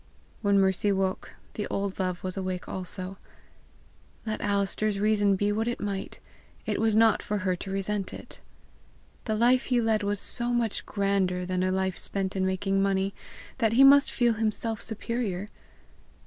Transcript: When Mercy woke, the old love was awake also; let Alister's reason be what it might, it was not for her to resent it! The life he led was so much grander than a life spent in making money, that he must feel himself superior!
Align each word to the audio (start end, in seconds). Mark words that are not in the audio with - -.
When 0.41 0.59
Mercy 0.59 0.91
woke, 0.91 1.35
the 1.53 1.67
old 1.67 1.99
love 1.99 2.23
was 2.23 2.35
awake 2.35 2.67
also; 2.67 3.19
let 4.25 4.41
Alister's 4.41 4.99
reason 4.99 5.35
be 5.35 5.51
what 5.51 5.67
it 5.67 5.79
might, 5.79 6.19
it 6.65 6.81
was 6.81 6.95
not 6.95 7.21
for 7.21 7.37
her 7.45 7.55
to 7.57 7.69
resent 7.69 8.11
it! 8.11 8.41
The 9.25 9.35
life 9.35 9.65
he 9.65 9.79
led 9.79 10.01
was 10.01 10.19
so 10.19 10.53
much 10.53 10.87
grander 10.87 11.45
than 11.45 11.61
a 11.61 11.71
life 11.71 11.97
spent 11.97 12.35
in 12.35 12.47
making 12.47 12.81
money, 12.81 13.13
that 13.59 13.73
he 13.73 13.83
must 13.83 14.09
feel 14.11 14.33
himself 14.33 14.81
superior! 14.81 15.51